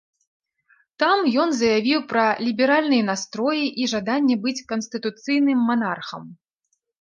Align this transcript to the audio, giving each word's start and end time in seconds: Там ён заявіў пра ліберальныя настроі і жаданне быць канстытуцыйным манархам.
Там 1.01 1.19
ён 1.43 1.49
заявіў 1.57 1.99
пра 2.13 2.23
ліберальныя 2.45 3.03
настроі 3.11 3.65
і 3.85 3.91
жаданне 3.93 4.35
быць 4.47 4.55
канстытуцыйным 4.73 5.59
манархам. 5.69 6.23